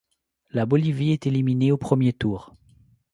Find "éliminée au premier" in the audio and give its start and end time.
1.27-2.11